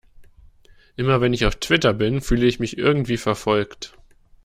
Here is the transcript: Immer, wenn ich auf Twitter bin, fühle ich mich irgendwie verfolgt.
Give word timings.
Immer, 0.95 1.21
wenn 1.21 1.31
ich 1.31 1.45
auf 1.45 1.57
Twitter 1.57 1.93
bin, 1.93 2.21
fühle 2.21 2.47
ich 2.47 2.59
mich 2.59 2.75
irgendwie 2.75 3.17
verfolgt. 3.17 3.93